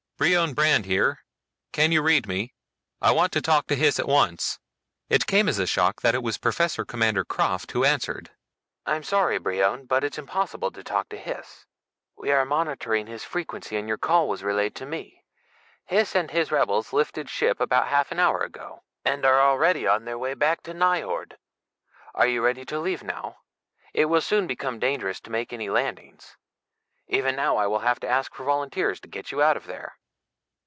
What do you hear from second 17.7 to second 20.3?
half an hour ago, and are already on the